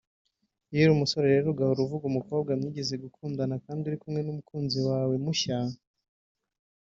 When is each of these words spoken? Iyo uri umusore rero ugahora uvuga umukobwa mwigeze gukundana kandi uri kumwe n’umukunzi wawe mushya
Iyo 0.73 0.81
uri 0.85 0.93
umusore 0.95 1.25
rero 1.33 1.47
ugahora 1.49 1.79
uvuga 1.81 2.05
umukobwa 2.07 2.49
mwigeze 2.59 2.93
gukundana 3.03 3.55
kandi 3.65 3.83
uri 3.85 3.97
kumwe 4.01 4.21
n’umukunzi 4.23 4.79
wawe 4.87 5.15
mushya 5.25 5.57